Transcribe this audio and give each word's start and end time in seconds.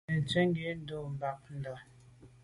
Nze 0.17 0.39
ntshwèt 0.47 0.79
ghù 0.89 0.99
bag 1.19 1.39
nda’ 1.57 1.71
mbà. 1.75 1.75